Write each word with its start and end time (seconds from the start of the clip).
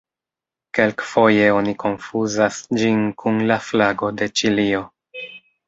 Kelkfoje 0.77 1.43
oni 1.57 1.75
konfuzas 1.83 2.59
ĝin 2.81 3.05
kun 3.25 3.39
la 3.55 3.61
flago 3.71 4.13
de 4.19 4.33
Ĉilio. 4.43 4.85